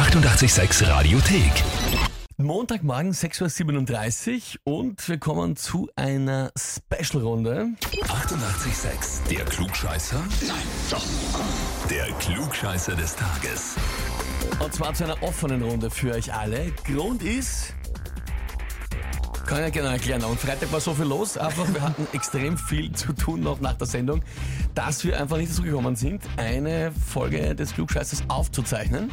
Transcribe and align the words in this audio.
886 0.00 0.88
Radiothek. 0.88 1.52
Montagmorgen 2.38 3.12
6.37 3.12 4.56
Uhr 4.64 4.78
und 4.78 5.06
wir 5.06 5.18
kommen 5.18 5.56
zu 5.56 5.90
einer 5.94 6.50
Special-Runde. 6.56 7.68
886, 8.08 9.28
der 9.30 9.44
Klugscheißer? 9.44 10.24
Nein, 10.48 10.56
doch. 10.90 11.04
Der 11.90 12.06
Klugscheißer 12.12 12.94
des 12.94 13.14
Tages. 13.14 13.76
Und 14.58 14.72
zwar 14.72 14.94
zu 14.94 15.04
einer 15.04 15.22
offenen 15.22 15.62
Runde 15.62 15.90
für 15.90 16.14
euch 16.14 16.32
alle. 16.32 16.72
Grund 16.86 17.22
ist, 17.22 17.74
kann 19.46 19.58
ich 19.58 19.64
ja 19.64 19.70
gerne 19.70 19.88
erklären. 19.90 20.24
Am 20.24 20.38
Freitag 20.38 20.72
war 20.72 20.80
so 20.80 20.94
viel 20.94 21.04
los, 21.04 21.36
einfach 21.36 21.74
wir 21.74 21.82
hatten 21.82 22.06
extrem 22.14 22.56
viel 22.56 22.90
zu 22.92 23.12
tun 23.12 23.40
noch 23.40 23.60
nach 23.60 23.74
der 23.74 23.86
Sendung, 23.86 24.22
dass 24.74 25.04
wir 25.04 25.20
einfach 25.20 25.36
nicht 25.36 25.50
dazu 25.50 25.62
gekommen 25.62 25.94
sind, 25.94 26.22
eine 26.38 26.90
Folge 26.90 27.54
des 27.54 27.74
Klugscheißers 27.74 28.22
aufzuzeichnen. 28.28 29.10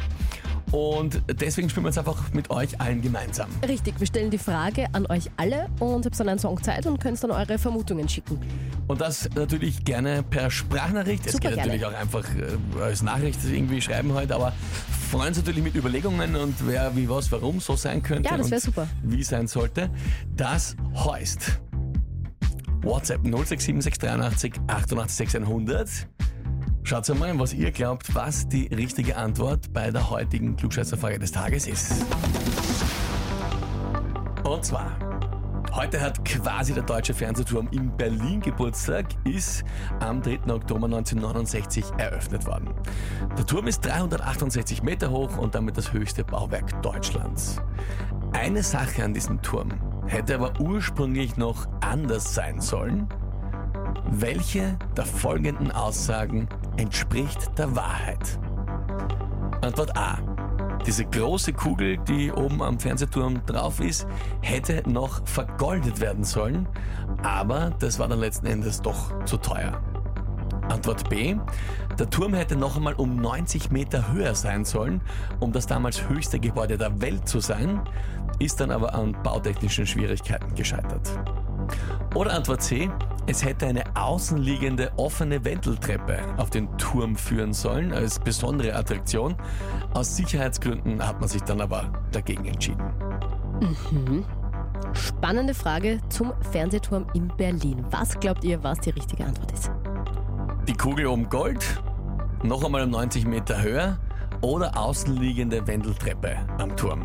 Und 0.70 1.22
deswegen 1.40 1.68
spielen 1.70 1.84
wir 1.84 1.90
jetzt 1.90 1.98
einfach 1.98 2.32
mit 2.32 2.50
euch 2.50 2.80
allen 2.80 3.00
gemeinsam. 3.00 3.48
Richtig, 3.66 3.98
wir 3.98 4.06
stellen 4.06 4.30
die 4.30 4.38
Frage 4.38 4.86
an 4.92 5.06
euch 5.06 5.30
alle 5.36 5.68
und 5.80 6.04
habt 6.04 6.18
dann 6.18 6.28
einen 6.28 6.38
Song 6.38 6.62
Zeit 6.62 6.86
und 6.86 7.00
könnt 7.00 7.22
dann 7.22 7.30
eure 7.30 7.58
Vermutungen 7.58 8.08
schicken. 8.08 8.38
Und 8.86 9.00
das 9.00 9.28
natürlich 9.34 9.84
gerne 9.84 10.22
per 10.22 10.50
Sprachnachricht. 10.50 11.26
es 11.26 11.32
Super 11.32 11.48
geht 11.48 11.58
natürlich 11.58 11.86
auch 11.86 11.94
einfach 11.94 12.24
äh, 12.34 12.82
als 12.82 13.02
Nachricht 13.02 13.38
irgendwie 13.44 13.80
schreiben 13.80 14.12
heute, 14.12 14.34
aber 14.34 14.52
freuen 15.10 15.28
uns 15.28 15.38
natürlich 15.38 15.62
mit 15.62 15.74
Überlegungen 15.74 16.36
und 16.36 16.54
wer, 16.66 16.94
wie, 16.94 17.08
was, 17.08 17.32
warum 17.32 17.60
so 17.60 17.76
sein 17.76 18.02
könnte. 18.02 18.28
Ja, 18.28 18.36
das 18.36 18.50
wär 18.50 18.58
und 18.58 18.62
super. 18.62 18.88
Wie 19.02 19.22
sein 19.22 19.46
sollte. 19.46 19.90
Das 20.36 20.76
heißt 20.94 21.60
WhatsApp 22.82 23.22
067683 23.24 24.54
88 24.66 25.16
600. 25.16 25.88
Schaut 26.88 27.06
mal, 27.18 27.38
was 27.38 27.52
ihr 27.52 27.70
glaubt, 27.70 28.14
was 28.14 28.48
die 28.48 28.66
richtige 28.68 29.14
Antwort 29.14 29.74
bei 29.74 29.90
der 29.90 30.08
heutigen 30.08 30.56
Klugscheißerfrage 30.56 31.18
des 31.18 31.32
Tages 31.32 31.66
ist. 31.66 32.06
Und 34.42 34.64
zwar, 34.64 34.96
heute 35.74 36.00
hat 36.00 36.24
quasi 36.24 36.72
der 36.72 36.84
Deutsche 36.84 37.12
Fernsehturm 37.12 37.68
in 37.72 37.94
Berlin 37.94 38.40
Geburtstag, 38.40 39.04
ist 39.24 39.64
am 40.00 40.22
3. 40.22 40.50
Oktober 40.50 40.86
1969 40.86 41.84
eröffnet 41.98 42.46
worden. 42.46 42.70
Der 43.36 43.44
Turm 43.44 43.66
ist 43.66 43.84
368 43.84 44.82
Meter 44.82 45.10
hoch 45.10 45.36
und 45.36 45.54
damit 45.54 45.76
das 45.76 45.92
höchste 45.92 46.24
Bauwerk 46.24 46.80
Deutschlands. 46.80 47.60
Eine 48.32 48.62
Sache 48.62 49.04
an 49.04 49.12
diesem 49.12 49.42
Turm 49.42 49.74
hätte 50.06 50.36
aber 50.36 50.58
ursprünglich 50.58 51.36
noch 51.36 51.66
anders 51.82 52.34
sein 52.34 52.62
sollen. 52.62 53.08
Welche 54.10 54.78
der 54.96 55.04
folgenden 55.04 55.70
Aussagen 55.70 56.48
entspricht 56.78 57.58
der 57.58 57.74
Wahrheit? 57.76 58.38
Antwort 59.60 59.96
A. 59.96 60.18
Diese 60.86 61.04
große 61.04 61.52
Kugel, 61.52 61.98
die 61.98 62.32
oben 62.32 62.62
am 62.62 62.78
Fernsehturm 62.78 63.44
drauf 63.44 63.80
ist, 63.80 64.06
hätte 64.40 64.88
noch 64.88 65.26
vergoldet 65.26 66.00
werden 66.00 66.24
sollen, 66.24 66.66
aber 67.22 67.72
das 67.80 67.98
war 67.98 68.08
dann 68.08 68.20
letzten 68.20 68.46
Endes 68.46 68.80
doch 68.80 69.24
zu 69.24 69.36
teuer. 69.36 69.82
Antwort 70.68 71.08
B. 71.10 71.36
Der 71.98 72.08
Turm 72.08 72.34
hätte 72.34 72.54
noch 72.54 72.76
einmal 72.76 72.94
um 72.94 73.16
90 73.16 73.70
Meter 73.70 74.12
höher 74.12 74.34
sein 74.34 74.64
sollen, 74.64 75.00
um 75.40 75.52
das 75.52 75.66
damals 75.66 76.08
höchste 76.08 76.38
Gebäude 76.38 76.78
der 76.78 77.00
Welt 77.00 77.28
zu 77.28 77.40
sein, 77.40 77.80
ist 78.38 78.60
dann 78.60 78.70
aber 78.70 78.94
an 78.94 79.16
bautechnischen 79.22 79.86
Schwierigkeiten 79.86 80.54
gescheitert. 80.54 81.10
Oder 82.14 82.34
Antwort 82.34 82.62
C. 82.62 82.88
Es 83.30 83.44
hätte 83.44 83.66
eine 83.66 83.84
außenliegende 83.94 84.90
offene 84.96 85.44
Wendeltreppe 85.44 86.18
auf 86.38 86.48
den 86.48 86.66
Turm 86.78 87.14
führen 87.14 87.52
sollen 87.52 87.92
als 87.92 88.18
besondere 88.18 88.74
Attraktion. 88.74 89.36
Aus 89.92 90.16
Sicherheitsgründen 90.16 91.06
hat 91.06 91.20
man 91.20 91.28
sich 91.28 91.42
dann 91.42 91.60
aber 91.60 91.92
dagegen 92.10 92.46
entschieden. 92.46 92.82
Spannende 94.94 95.52
Frage 95.52 96.00
zum 96.08 96.32
Fernsehturm 96.52 97.06
in 97.12 97.28
Berlin. 97.36 97.84
Was 97.90 98.18
glaubt 98.18 98.44
ihr, 98.44 98.64
was 98.64 98.80
die 98.80 98.90
richtige 98.90 99.26
Antwort 99.26 99.52
ist? 99.52 99.70
Die 100.66 100.72
Kugel 100.72 101.06
oben 101.06 101.28
Gold, 101.28 101.82
noch 102.42 102.64
einmal 102.64 102.84
um 102.84 102.90
90 102.90 103.26
Meter 103.26 103.60
höher 103.60 103.98
oder 104.40 104.74
außenliegende 104.78 105.66
Wendeltreppe 105.66 106.34
am 106.56 106.74
Turm. 106.76 107.04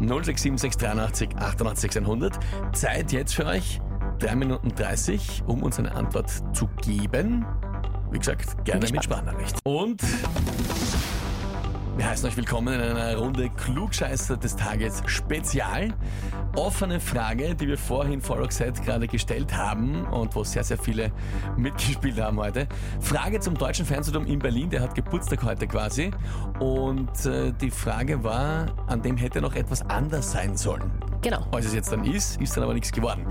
067683 0.00 1.36
88 1.36 1.92
600. 1.92 2.40
Zeit 2.72 3.12
jetzt 3.12 3.36
für 3.36 3.46
euch 3.46 3.80
3 4.20 4.36
Minuten 4.36 4.68
30, 4.74 5.44
um 5.46 5.62
uns 5.62 5.78
eine 5.78 5.94
Antwort 5.94 6.30
zu 6.54 6.68
geben. 6.82 7.46
Wie 8.10 8.18
gesagt, 8.18 8.64
gerne 8.66 8.86
mit. 8.92 9.02
Sprachnachricht. 9.02 9.58
Und 9.64 10.02
wir 11.96 12.06
heißen 12.06 12.28
euch 12.28 12.36
willkommen 12.36 12.74
in 12.74 12.80
einer 12.82 13.16
Runde 13.16 13.48
Klugscheißer 13.48 14.36
des 14.36 14.56
Tages 14.56 15.02
Spezial. 15.06 15.94
Offene 16.54 17.00
Frage, 17.00 17.54
die 17.54 17.66
wir 17.66 17.78
vorhin 17.78 18.20
vor 18.20 18.36
Roxette 18.36 18.82
gerade 18.82 19.06
gestellt 19.06 19.56
haben 19.56 20.04
und 20.06 20.34
wo 20.34 20.44
sehr, 20.44 20.64
sehr 20.64 20.78
viele 20.78 21.12
mitgespielt 21.56 22.20
haben 22.20 22.38
heute. 22.38 22.68
Frage 23.00 23.40
zum 23.40 23.54
Deutschen 23.54 23.86
Fernsehturm 23.86 24.26
in 24.26 24.38
Berlin, 24.38 24.68
der 24.68 24.82
hat 24.82 24.94
Geburtstag 24.94 25.42
heute 25.44 25.66
quasi. 25.66 26.10
Und 26.58 27.24
äh, 27.24 27.52
die 27.58 27.70
Frage 27.70 28.22
war, 28.22 28.66
an 28.86 29.00
dem 29.00 29.16
hätte 29.16 29.40
noch 29.40 29.54
etwas 29.54 29.80
anders 29.88 30.32
sein 30.32 30.58
sollen. 30.58 31.09
Genau. 31.22 31.44
Als 31.52 31.66
es 31.66 31.74
jetzt 31.74 31.92
dann 31.92 32.04
ist, 32.04 32.40
ist 32.40 32.56
dann 32.56 32.64
aber 32.64 32.72
nichts 32.72 32.92
geworden. 32.92 33.26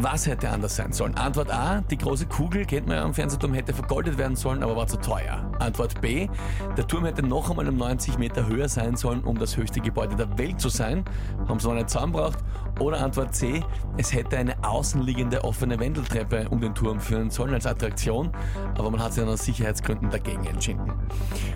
Was 0.00 0.26
hätte 0.26 0.50
anders 0.50 0.74
sein 0.74 0.92
sollen? 0.92 1.16
Antwort 1.16 1.52
A, 1.52 1.80
die 1.82 1.96
große 1.96 2.26
Kugel, 2.26 2.64
kennt 2.64 2.88
man 2.88 2.96
ja 2.96 3.04
am 3.04 3.14
Fernsehturm, 3.14 3.54
hätte 3.54 3.72
vergoldet 3.72 4.18
werden 4.18 4.36
sollen, 4.36 4.62
aber 4.62 4.74
war 4.74 4.88
zu 4.88 4.96
teuer. 4.96 5.50
Antwort 5.60 6.00
B, 6.00 6.28
der 6.76 6.86
Turm 6.86 7.04
hätte 7.04 7.22
noch 7.22 7.48
einmal 7.50 7.68
um 7.68 7.76
90 7.76 8.18
Meter 8.18 8.46
höher 8.46 8.68
sein 8.68 8.96
sollen, 8.96 9.22
um 9.22 9.38
das 9.38 9.56
höchste 9.56 9.80
Gebäude 9.80 10.16
der 10.16 10.36
Welt 10.38 10.60
zu 10.60 10.68
sein. 10.68 11.04
Haben 11.46 11.60
sie 11.60 11.68
noch 11.68 11.74
nicht 11.74 11.90
zusammengebracht. 11.90 12.38
Oder 12.80 13.02
Antwort 13.02 13.34
C, 13.34 13.62
es 13.96 14.12
hätte 14.12 14.36
eine 14.36 14.62
außenliegende 14.64 15.42
offene 15.42 15.80
Wendeltreppe 15.80 16.48
um 16.50 16.60
den 16.60 16.74
Turm 16.74 17.00
führen 17.00 17.30
sollen 17.30 17.54
als 17.54 17.66
Attraktion, 17.66 18.30
aber 18.76 18.90
man 18.90 19.02
hat 19.02 19.12
sich 19.12 19.24
dann 19.24 19.32
aus 19.32 19.44
Sicherheitsgründen 19.44 20.10
dagegen 20.10 20.44
entschieden. 20.44 20.92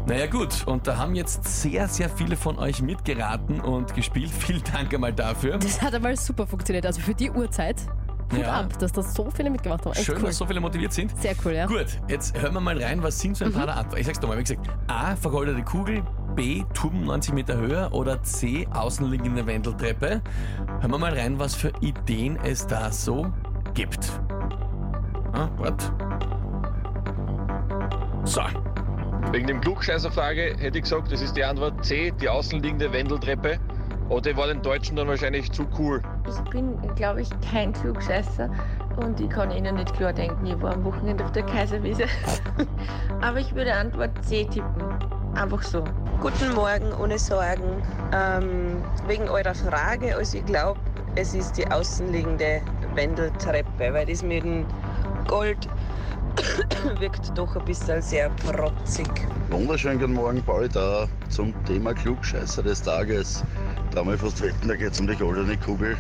Naja 0.07 0.27
gut, 0.27 0.67
und 0.67 0.87
da 0.87 0.97
haben 0.97 1.15
jetzt 1.15 1.45
sehr, 1.45 1.87
sehr 1.87 2.09
viele 2.09 2.37
von 2.37 2.59
euch 2.59 2.83
mitgeraten 2.83 3.61
und 3.61 3.95
gespielt. 3.95 4.31
Vielen 4.39 4.65
Dank 4.65 4.93
einmal 4.93 5.13
dafür. 5.13 5.59
Das 5.59 5.72
hat 5.81 5.95
einmal 5.95 6.17
super 6.17 6.47
funktioniert. 6.47 6.85
Also 6.87 7.01
für 7.01 7.15
die 7.15 7.31
Uhrzeit, 7.31 7.77
Hut 8.33 8.41
Ja. 8.41 8.61
ab, 8.61 8.79
dass 8.79 8.93
das 8.93 9.15
so 9.15 9.31
viele 9.31 9.51
mitgemacht 9.51 9.85
haben. 9.85 9.93
Echt 9.93 10.05
Schön, 10.05 10.17
cool. 10.19 10.27
dass 10.27 10.37
so 10.39 10.47
viele 10.47 10.61
motiviert 10.61 10.93
sind. 10.93 11.17
Sehr 11.21 11.35
cool, 11.45 11.53
ja. 11.53 11.67
Gut, 11.67 11.87
jetzt 12.09 12.39
hören 12.41 12.55
wir 12.55 12.61
mal 12.61 12.83
rein, 12.83 13.03
was 13.03 13.19
sind 13.21 13.37
so 13.37 13.45
ein 13.45 13.53
paar 13.53 13.67
der 13.67 13.77
Antworten. 13.77 14.01
Ich 14.01 14.07
sag's 14.07 14.21
nochmal, 14.21 14.39
wie 14.39 14.43
gesagt, 14.43 14.67
A, 14.89 15.15
vergoldete 15.17 15.63
Kugel, 15.63 16.03
B, 16.35 16.65
Turm 16.75 17.05
90 17.05 17.35
Meter 17.35 17.57
höher 17.59 17.93
oder 17.93 18.23
C, 18.23 18.67
außenliegende 18.73 19.47
Wendeltreppe. 19.47 20.23
Hören 20.81 20.91
wir 20.91 20.99
mal 20.99 21.13
rein, 21.17 21.39
was 21.39 21.55
für 21.55 21.73
Ideen 21.81 22.39
es 22.43 22.67
da 22.67 22.91
so 22.91 23.31
gibt. 23.75 24.11
Ah, 25.35 25.49
wart. 25.59 25.93
So, 28.25 28.41
Wegen 29.33 29.47
dem 29.47 29.61
Klugscheißerfrage 29.61 30.57
hätte 30.59 30.79
ich 30.79 30.85
gesagt, 30.85 31.11
das 31.11 31.23
ist 31.23 31.37
die 31.37 31.45
Antwort 31.45 31.85
C, 31.85 32.13
die 32.21 32.29
außenliegende 32.29 32.93
Wendeltreppe. 32.93 33.59
Oder 34.09 34.37
war 34.37 34.47
den 34.47 34.63
Deutschen 34.63 34.97
dann 34.97 35.09
wahrscheinlich 35.09 35.51
zu 35.53 35.67
cool. 35.79 36.03
Ich 36.29 36.51
bin, 36.51 36.77
glaube 36.97 37.23
ich, 37.23 37.31
kein 37.51 37.73
Klugscheißer 37.73 38.51
und 38.97 39.21
ich 39.21 39.31
kann 39.31 39.51
Ihnen 39.51 39.77
nicht 39.77 39.95
klar 39.95 40.13
denken, 40.13 40.45
ich 40.47 40.61
war 40.61 40.75
am 40.75 40.85
Wochenende 40.85 41.25
auf 41.25 41.33
der 41.33 41.45
Kaiserwiese. 41.45 42.05
Aber 43.21 43.39
ich 43.39 43.55
würde 43.55 43.75
Antwort 43.75 44.11
C 44.25 44.45
tippen. 44.45 44.85
Einfach 45.35 45.63
so. 45.63 45.83
Guten 46.21 46.55
Morgen, 46.55 46.93
ohne 47.01 47.19
Sorgen. 47.19 47.83
Ähm, 48.15 48.83
wegen 49.07 49.29
eurer 49.29 49.55
Frage, 49.55 50.15
also 50.15 50.39
ich 50.39 50.45
glaube, 50.45 50.79
es 51.17 51.35
ist 51.35 51.57
die 51.57 51.67
außenliegende 51.71 52.61
Wendeltreppe, 52.95 53.93
weil 53.93 54.07
das 54.07 54.23
mit 54.23 54.45
dem 54.45 54.67
Gold 55.27 55.69
wirkt 56.99 57.37
doch 57.37 57.57
ein 57.57 57.65
bisschen 57.65 58.01
sehr 58.03 58.31
protzig. 58.31 59.09
Wunderschönen 59.51 59.99
guten 59.99 60.15
Morgen, 60.15 60.43
Pauli 60.43 60.69
da 60.69 61.07
zum 61.29 61.53
Thema 61.65 61.93
Klugscheißer 61.93 62.63
des 62.63 62.83
Tages. 62.83 63.45
Da 63.95 64.03
mal 64.03 64.17
fast 64.17 64.41
wetten, 64.41 64.69
da 64.69 64.77
geht 64.77 64.93
es 64.93 65.01
um 65.01 65.07
die 65.07 65.15
goldene 65.15 65.55
Kugel. 65.59 65.99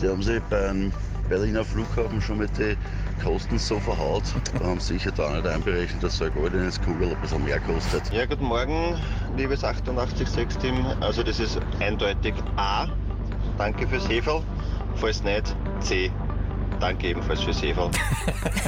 Die 0.00 0.08
haben 0.08 0.22
sich 0.22 0.42
beim 0.50 0.92
Berliner 1.28 1.64
Flughafen 1.64 2.20
schon 2.20 2.38
mit 2.38 2.56
den 2.58 2.76
Kosten 3.22 3.58
so 3.58 3.78
verhaut. 3.78 4.24
Da 4.58 4.66
haben 4.66 4.80
sie 4.80 4.94
sicher 4.94 5.12
da 5.12 5.30
nicht 5.30 5.46
einberechnet, 5.46 6.02
dass 6.02 6.18
so 6.18 6.24
eine 6.24 6.32
goldene 6.34 6.68
Kugel 6.84 7.10
ein 7.10 7.20
bisschen 7.20 7.44
mehr 7.44 7.60
kostet. 7.60 8.12
Ja, 8.12 8.26
guten 8.26 8.46
Morgen, 8.46 8.96
liebes 9.36 9.62
886-Team. 9.62 10.84
Also 11.00 11.22
das 11.22 11.38
ist 11.38 11.60
eindeutig 11.78 12.34
A. 12.56 12.88
Danke 13.56 13.86
fürs 13.86 14.08
Heferl. 14.08 14.42
Falls 14.96 15.22
nicht, 15.22 15.54
C. 15.78 16.10
Danke 16.82 17.10
ebenfalls 17.10 17.40
fürs 17.40 17.62
Heferl. 17.62 17.90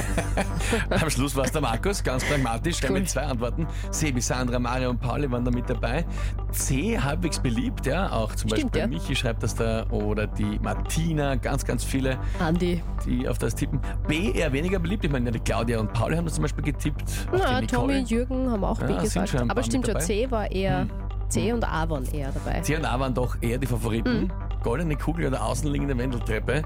am 0.89 1.09
Schluss 1.09 1.35
war 1.35 1.43
es 1.43 1.51
der 1.51 1.59
Markus, 1.59 2.01
ganz 2.01 2.23
pragmatisch, 2.23 2.77
Cool. 2.81 2.91
mit 2.99 3.09
zwei 3.09 3.23
Antworten. 3.23 3.67
Sebi, 3.91 4.21
Sandra, 4.21 4.57
Mario 4.57 4.91
und 4.91 5.01
Pauli 5.01 5.29
waren 5.29 5.43
da 5.43 5.51
mit 5.51 5.69
dabei. 5.69 6.05
C, 6.51 6.97
halbwegs 6.97 7.39
beliebt, 7.39 7.85
ja, 7.85 8.09
auch 8.13 8.33
zum 8.33 8.49
Stimmt, 8.51 8.71
Beispiel 8.71 8.79
ja. 8.79 8.87
Michi 8.87 9.15
schreibt 9.17 9.43
das 9.43 9.53
da 9.53 9.85
oder 9.89 10.27
die 10.27 10.57
Martina, 10.63 11.35
ganz, 11.35 11.65
ganz 11.65 11.83
viele. 11.83 12.17
Andi. 12.39 12.81
die 13.05 13.27
auf 13.27 13.37
das 13.37 13.53
tippen. 13.53 13.81
B 14.07 14.31
eher 14.31 14.53
weniger 14.53 14.79
beliebt. 14.79 15.03
Ich 15.03 15.11
meine, 15.11 15.29
die 15.29 15.39
Claudia 15.41 15.81
und 15.81 15.91
Pauli 15.91 16.15
haben 16.15 16.23
das 16.25 16.35
zum 16.35 16.43
Beispiel 16.43 16.63
getippt. 16.63 17.03
Na, 17.33 17.59
die 17.59 17.67
Tommy. 17.67 17.97
Jürgen 17.99 18.49
haben 18.49 18.63
auch 18.63 18.79
Ja, 18.79 18.87
B 18.87 18.93
sind 19.05 19.25
gesagt. 19.25 19.51
Aber 19.51 19.61
stimmt 19.61 19.87
schon. 19.87 19.99
C 19.99 20.31
war 20.31 20.49
eher 20.49 20.87
C 21.27 21.51
und 21.51 21.65
A 21.65 21.89
waren 21.89 22.05
eher 22.13 22.31
dabei. 22.31 22.61
C 22.61 22.77
und 22.77 22.85
A 22.85 22.97
waren 22.97 23.13
doch 23.13 23.35
eher 23.41 23.57
die 23.57 23.67
Favoriten. 23.67 24.31
Goldene 24.65 24.95
Kugel 24.95 25.27
oder 25.27 25.45
außenliegende 25.45 25.95
Wendeltreppe. 25.95 26.63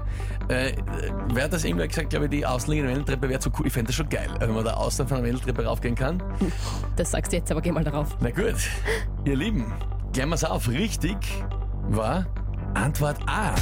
Äh, 0.48 0.72
wer 1.34 1.44
hat 1.44 1.52
das 1.52 1.64
irgendwer 1.64 1.86
gesagt, 1.86 2.08
glaube 2.08 2.24
ich, 2.24 2.30
die 2.30 2.46
außenliegende 2.46 2.92
Wendeltreppe 2.92 3.28
wäre 3.28 3.40
zu 3.40 3.50
cool. 3.58 3.66
Ich 3.66 3.74
fände 3.74 3.88
das 3.88 3.96
schon 3.96 4.08
geil, 4.08 4.30
wenn 4.38 4.54
man 4.54 4.64
da 4.64 4.72
außen 4.72 5.06
von 5.06 5.18
der 5.18 5.26
Wendeltreppe 5.26 5.66
raufgehen 5.66 5.94
kann. 5.94 6.22
Das 6.96 7.10
sagst 7.10 7.32
du 7.32 7.36
jetzt, 7.36 7.50
aber 7.50 7.60
geh 7.60 7.72
mal 7.72 7.84
darauf. 7.84 8.16
Na 8.20 8.30
gut, 8.30 8.56
ihr 9.24 9.36
Lieben, 9.36 9.72
klären 10.12 10.30
wir's 10.30 10.44
auf. 10.44 10.68
Richtig 10.68 11.16
war 11.88 12.26
Antwort 12.74 13.18
A. 13.26 13.54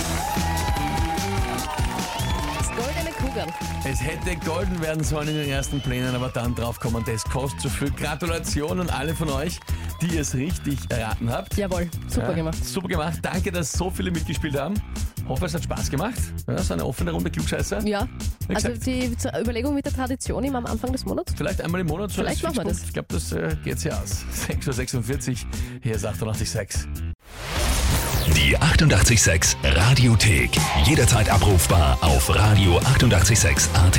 Das 2.58 2.68
goldene 2.68 3.10
Kugel. 3.18 3.44
Es 3.84 4.00
hätte 4.02 4.36
golden 4.44 4.80
werden 4.80 5.02
sollen 5.02 5.28
in 5.28 5.34
den 5.34 5.48
ersten 5.48 5.80
Plänen, 5.80 6.14
aber 6.14 6.28
dann 6.28 6.54
draufkommen, 6.54 7.04
das 7.04 7.24
kostet 7.24 7.60
zu 7.60 7.68
viel. 7.68 7.90
Gratulation 7.90 8.80
an 8.80 8.90
alle 8.90 9.14
von 9.14 9.30
euch, 9.30 9.60
die 10.00 10.16
es 10.16 10.34
richtig 10.34 10.78
erraten 10.90 11.30
habt. 11.30 11.56
Jawohl, 11.56 11.88
super 12.08 12.28
Ja, 12.30 12.34
gemacht. 12.34 12.64
Super 12.64 12.88
gemacht. 12.88 13.18
Danke, 13.22 13.50
dass 13.52 13.72
so 13.72 13.90
viele 13.90 14.10
mitgespielt 14.10 14.56
haben. 14.58 14.74
Hoffe, 15.28 15.46
es 15.46 15.54
hat 15.54 15.64
Spaß 15.64 15.90
gemacht. 15.90 16.18
Ja, 16.46 16.58
so 16.58 16.72
eine 16.74 16.84
offene 16.86 17.10
Runde 17.10 17.30
Klugscheißer. 17.30 17.86
Ja, 17.86 18.08
Wie 18.48 18.54
also 18.54 18.68
die 18.68 19.14
zur 19.16 19.38
Überlegung 19.38 19.74
mit 19.74 19.84
der 19.84 19.92
Tradition 19.92 20.42
immer 20.44 20.58
am 20.58 20.66
Anfang 20.66 20.90
des 20.92 21.04
Monats. 21.04 21.34
Vielleicht 21.36 21.60
einmal 21.60 21.82
im 21.82 21.86
Monat. 21.86 22.10
So 22.10 22.22
Vielleicht 22.22 22.42
machen 22.42 22.56
wir 22.56 22.62
Fixpunkt. 22.64 22.86
Ich 22.86 22.92
glaube, 22.94 23.08
das 23.10 23.32
äh, 23.32 23.56
geht 23.62 23.78
sich 23.80 23.92
aus. 23.92 24.24
6.46 24.48 25.30
Uhr, 25.30 25.36
hier 25.82 25.94
ist 25.94 26.06
88.6. 26.06 26.86
Die 28.34 28.56
88,6 28.58 29.56
Radiothek. 29.64 30.50
Jederzeit 30.84 31.28
abrufbar 31.30 31.98
auf 32.02 32.30
radio886.at. 32.30 33.98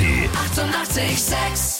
Eighty-eight, 0.98 1.18
sex. 1.18 1.79